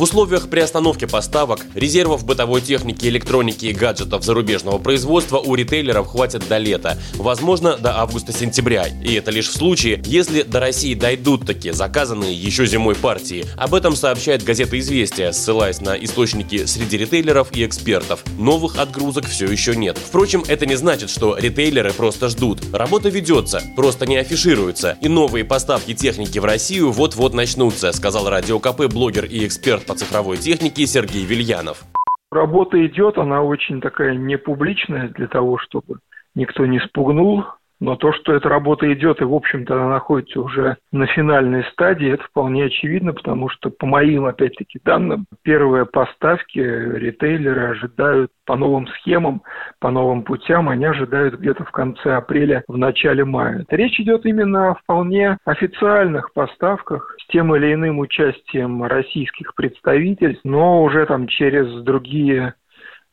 В 0.00 0.04
условиях 0.04 0.48
приостановки 0.48 1.04
поставок, 1.04 1.66
резервов 1.74 2.24
бытовой 2.24 2.62
техники, 2.62 3.04
электроники 3.04 3.66
и 3.66 3.74
гаджетов 3.74 4.24
зарубежного 4.24 4.78
производства 4.78 5.36
у 5.36 5.54
ритейлеров 5.54 6.06
хватит 6.06 6.48
до 6.48 6.56
лета, 6.56 6.96
возможно, 7.16 7.76
до 7.76 7.98
августа-сентября. 7.98 8.86
И 9.04 9.12
это 9.12 9.30
лишь 9.30 9.48
в 9.48 9.52
случае, 9.52 10.02
если 10.06 10.40
до 10.40 10.58
России 10.58 10.94
дойдут 10.94 11.44
такие 11.44 11.74
заказанные 11.74 12.32
еще 12.32 12.64
зимой 12.64 12.94
партии. 12.94 13.44
Об 13.58 13.74
этом 13.74 13.94
сообщает 13.94 14.42
газета 14.42 14.78
«Известия», 14.78 15.32
ссылаясь 15.32 15.82
на 15.82 15.96
источники 15.96 16.64
среди 16.64 16.96
ритейлеров 16.96 17.54
и 17.54 17.66
экспертов. 17.66 18.24
Новых 18.38 18.78
отгрузок 18.78 19.26
все 19.26 19.48
еще 19.48 19.76
нет. 19.76 19.98
Впрочем, 19.98 20.42
это 20.48 20.64
не 20.64 20.76
значит, 20.76 21.10
что 21.10 21.36
ритейлеры 21.36 21.92
просто 21.92 22.30
ждут. 22.30 22.60
Работа 22.72 23.10
ведется, 23.10 23.62
просто 23.76 24.06
не 24.06 24.16
афишируется. 24.16 24.96
И 25.02 25.08
новые 25.08 25.44
поставки 25.44 25.92
техники 25.92 26.38
в 26.38 26.46
Россию 26.46 26.90
вот-вот 26.90 27.34
начнутся, 27.34 27.92
сказал 27.92 28.30
Радио 28.30 28.58
КП 28.60 28.86
блогер 28.86 29.26
и 29.26 29.46
эксперт 29.46 29.89
по 29.90 29.96
цифровой 29.96 30.36
технике 30.36 30.86
Сергей 30.86 31.24
Вильянов. 31.24 31.82
Работа 32.30 32.86
идет, 32.86 33.18
она 33.18 33.42
очень 33.42 33.80
такая 33.80 34.14
непубличная 34.14 35.08
для 35.08 35.26
того, 35.26 35.58
чтобы 35.58 35.98
никто 36.36 36.64
не 36.64 36.78
спугнул 36.78 37.44
но 37.80 37.96
то, 37.96 38.12
что 38.12 38.34
эта 38.34 38.48
работа 38.48 38.92
идет 38.92 39.20
и, 39.20 39.24
в 39.24 39.34
общем-то, 39.34 39.74
она 39.74 39.88
находится 39.88 40.40
уже 40.40 40.76
на 40.92 41.06
финальной 41.06 41.64
стадии, 41.72 42.12
это 42.12 42.22
вполне 42.24 42.64
очевидно, 42.64 43.14
потому 43.14 43.48
что, 43.48 43.70
по 43.70 43.86
моим, 43.86 44.26
опять-таки, 44.26 44.78
данным, 44.84 45.26
первые 45.42 45.86
поставки 45.86 46.58
ритейлеры 46.58 47.70
ожидают 47.70 48.30
по 48.44 48.56
новым 48.56 48.86
схемам, 48.88 49.42
по 49.80 49.90
новым 49.90 50.22
путям, 50.24 50.68
они 50.68 50.84
ожидают 50.84 51.36
где-то 51.36 51.64
в 51.64 51.70
конце 51.70 52.14
апреля, 52.14 52.64
в 52.68 52.76
начале 52.76 53.24
мая. 53.24 53.64
Речь 53.70 53.98
идет 53.98 54.26
именно 54.26 54.70
о 54.70 54.74
вполне 54.74 55.38
официальных 55.44 56.32
поставках 56.34 57.16
с 57.18 57.26
тем 57.32 57.54
или 57.56 57.72
иным 57.72 57.98
участием 57.98 58.84
российских 58.84 59.54
представительств, 59.54 60.44
но 60.44 60.82
уже 60.82 61.06
там 61.06 61.28
через 61.28 61.82
другие 61.82 62.54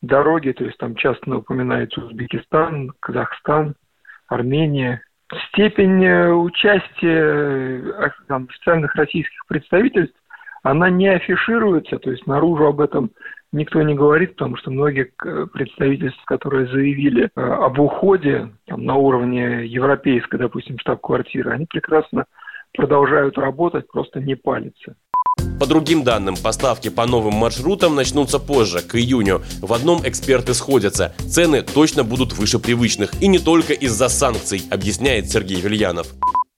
дороги, 0.02 0.52
то 0.52 0.64
есть 0.64 0.78
там 0.78 0.94
часто 0.94 1.36
упоминается 1.36 2.00
Узбекистан, 2.00 2.92
Казахстан, 3.00 3.74
Армения. 4.28 5.02
Степень 5.48 6.04
э, 6.04 6.30
участия 6.32 7.82
э, 7.82 8.10
там, 8.28 8.46
официальных 8.48 8.94
российских 8.94 9.46
представительств, 9.46 10.16
она 10.62 10.90
не 10.90 11.08
афишируется, 11.08 11.98
то 11.98 12.10
есть 12.10 12.26
наружу 12.26 12.66
об 12.66 12.80
этом 12.80 13.10
никто 13.52 13.82
не 13.82 13.94
говорит, 13.94 14.32
потому 14.36 14.56
что 14.56 14.70
многие 14.70 15.12
э, 15.24 15.46
представительства, 15.52 16.22
которые 16.26 16.66
заявили 16.68 17.30
об 17.34 17.78
уходе 17.78 18.50
там, 18.66 18.84
на 18.84 18.94
уровне 18.96 19.66
европейской, 19.66 20.36
допустим, 20.36 20.78
штаб-квартиры, 20.78 21.50
они 21.52 21.66
прекрасно 21.66 22.24
продолжают 22.74 23.36
работать, 23.38 23.90
просто 23.90 24.20
не 24.20 24.34
палятся. 24.34 24.94
По 25.58 25.66
другим 25.66 26.04
данным, 26.04 26.36
поставки 26.36 26.88
по 26.88 27.04
новым 27.06 27.34
маршрутам 27.34 27.96
начнутся 27.96 28.38
позже, 28.38 28.78
к 28.78 28.94
июню. 28.94 29.40
В 29.60 29.72
одном 29.72 29.98
эксперты 30.04 30.54
сходятся. 30.54 31.12
Цены 31.18 31.62
точно 31.62 32.04
будут 32.04 32.32
выше 32.32 32.60
привычных. 32.60 33.10
И 33.20 33.26
не 33.26 33.40
только 33.40 33.72
из-за 33.72 34.08
санкций, 34.08 34.60
объясняет 34.70 35.26
Сергей 35.26 35.60
Вильянов. 35.60 36.06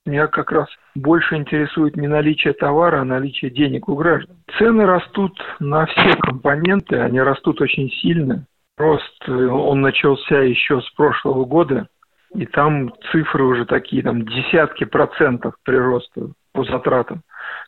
Меня 0.04 0.26
как 0.26 0.52
раз 0.52 0.66
больше 0.94 1.36
интересует 1.36 1.96
не 1.96 2.08
наличие 2.08 2.52
товара, 2.52 3.00
а 3.00 3.04
наличие 3.04 3.50
денег 3.50 3.88
у 3.88 3.94
граждан. 3.94 4.36
Цены 4.58 4.84
растут 4.84 5.38
на 5.60 5.86
все 5.86 6.16
компоненты, 6.16 6.96
они 6.96 7.20
растут 7.20 7.60
очень 7.60 7.90
сильно. 8.02 8.44
Рост, 8.76 9.22
э, 9.28 9.32
он 9.32 9.82
начался 9.82 10.40
еще 10.40 10.80
с 10.80 10.90
прошлого 10.90 11.44
года, 11.44 11.86
и 12.34 12.46
там 12.46 12.92
цифры 13.12 13.44
уже 13.44 13.66
такие, 13.66 14.02
там 14.02 14.26
десятки 14.26 14.84
процентов 14.84 15.54
прироста 15.64 16.28
по 16.52 16.64
затратам. 16.64 17.22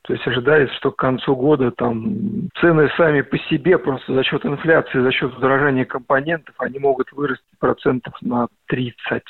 То 0.04 0.14
есть 0.14 0.26
ожидается, 0.26 0.74
что 0.76 0.90
к 0.90 0.96
концу 0.96 1.36
года 1.36 1.70
там 1.70 2.48
цены 2.60 2.90
сами 2.96 3.20
по 3.20 3.38
себе 3.38 3.78
просто 3.78 4.12
за 4.12 4.24
счет 4.24 4.44
инфляции, 4.44 5.00
за 5.00 5.12
счет 5.12 5.36
удорожания 5.36 5.84
компонентов, 5.84 6.54
они 6.58 6.78
могут 6.80 7.12
вырасти 7.12 7.44
процентов 7.60 8.14
на 8.20 8.48
30. 8.66 9.22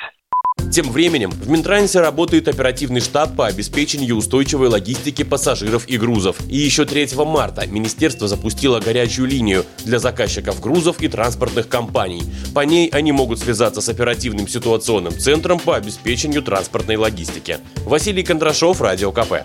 Тем 0.70 0.91
временем 0.91 1.30
в 1.30 1.50
Минтрансе 1.50 2.00
работает 2.00 2.48
оперативный 2.48 3.00
штаб 3.00 3.36
по 3.36 3.47
обеспечению 3.47 4.16
устойчивой 4.16 4.69
логистики 4.69 5.22
пассажиров 5.22 5.86
и 5.86 5.98
грузов. 5.98 6.36
И 6.48 6.56
еще 6.56 6.86
3 6.86 7.08
марта 7.26 7.66
министерство 7.66 8.26
запустило 8.26 8.80
горячую 8.80 9.28
линию 9.28 9.64
для 9.84 9.98
заказчиков 9.98 10.60
грузов 10.60 11.02
и 11.02 11.08
транспортных 11.08 11.68
компаний. 11.68 12.22
По 12.54 12.60
ней 12.60 12.88
они 12.88 13.12
могут 13.12 13.41
связаться 13.41 13.82
с 13.82 13.88
оперативным 13.91 14.48
ситуационным 14.48 15.12
центром 15.12 15.58
по 15.58 15.76
обеспечению 15.76 16.42
транспортной 16.42 16.97
логистики. 16.97 17.58
Василий 17.84 18.22
Кондрашов, 18.22 18.80
Радио 18.80 19.12
КП. 19.12 19.44